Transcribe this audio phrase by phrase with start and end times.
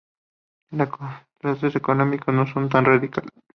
[0.71, 3.31] Los contrastes económicos no son tan radicales.